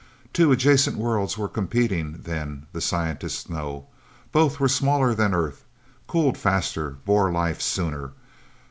[0.33, 3.85] Two adjacent worlds were competing, then, the scientists know.
[4.31, 5.63] Both were smaller than the Earth,
[6.07, 8.13] cooled faster, bore life sooner.